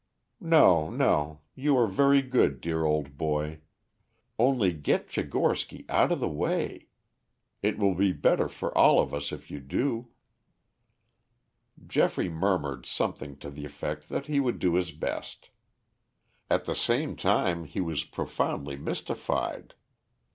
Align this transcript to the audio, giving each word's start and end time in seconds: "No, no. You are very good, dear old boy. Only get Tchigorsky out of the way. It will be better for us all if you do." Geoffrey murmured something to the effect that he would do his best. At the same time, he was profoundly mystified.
"No, 0.39 0.89
no. 0.89 1.41
You 1.53 1.77
are 1.77 1.85
very 1.85 2.23
good, 2.23 2.59
dear 2.59 2.83
old 2.85 3.19
boy. 3.19 3.59
Only 4.39 4.73
get 4.73 5.07
Tchigorsky 5.09 5.85
out 5.87 6.11
of 6.11 6.19
the 6.19 6.27
way. 6.27 6.87
It 7.61 7.77
will 7.77 7.93
be 7.93 8.11
better 8.11 8.47
for 8.47 8.75
us 8.75 8.75
all 8.77 9.09
if 9.15 9.51
you 9.51 9.59
do." 9.59 10.07
Geoffrey 11.85 12.29
murmured 12.29 12.87
something 12.87 13.37
to 13.45 13.51
the 13.51 13.63
effect 13.63 14.09
that 14.09 14.25
he 14.25 14.39
would 14.39 14.57
do 14.57 14.73
his 14.73 14.91
best. 14.91 15.51
At 16.49 16.65
the 16.65 16.75
same 16.75 17.15
time, 17.15 17.65
he 17.65 17.79
was 17.79 18.03
profoundly 18.03 18.77
mystified. 18.77 19.75